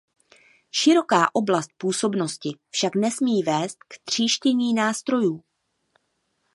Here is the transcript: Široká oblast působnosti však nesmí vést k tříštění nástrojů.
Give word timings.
Široká 0.71 1.29
oblast 1.35 1.69
působnosti 1.77 2.49
však 2.69 2.95
nesmí 2.95 3.43
vést 3.43 3.77
k 3.83 3.97
tříštění 4.05 4.73
nástrojů. 4.73 5.43